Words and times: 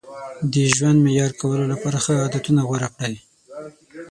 د 0.53 0.55
ژوند 0.75 0.97
معیاري 1.05 1.35
کولو 1.41 1.63
لپاره 1.73 1.97
ښه 2.03 2.13
عادتونه 2.23 2.61
غوره 2.67 2.89
کړئ. 2.95 3.15